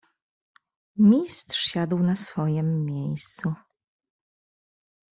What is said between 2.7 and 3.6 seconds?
miejscu."